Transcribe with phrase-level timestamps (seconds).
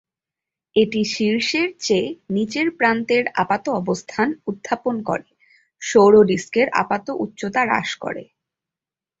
[0.75, 5.27] এটি শীর্ষের চেয়ে নিচের প্রান্তের আপাত অবস্থান উত্থাপন করে,
[5.81, 8.23] সৌর ডিস্কের আপাত উচ্চতা হ্রাস করে।